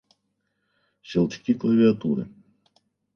[1.09, 2.23] Щелчки клавиатуры